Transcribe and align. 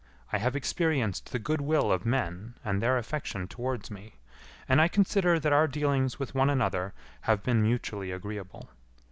I 0.33 0.39
have 0.39 0.55
experienced 0.55 1.31
the 1.31 1.37
goodwill 1.37 1.91
of 1.91 2.07
men 2.07 2.55
and 2.65 2.81
their 2.81 2.97
affection 2.97 3.47
towards 3.47 3.91
me, 3.91 4.17
and 4.67 4.81
I 4.81 4.87
consider 4.87 5.39
that 5.39 5.53
our 5.53 5.67
dealings 5.67 6.17
with 6.17 6.33
one 6.33 6.49
another 6.49 6.95
have 7.29 7.43
been 7.43 7.61
mutually 7.61 8.09
agreeable. 8.11 8.71